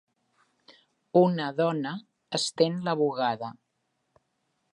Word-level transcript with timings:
Una 1.21 1.49
dona 1.59 1.93
estén 2.41 2.81
la 2.89 2.97
bugada. 3.03 3.53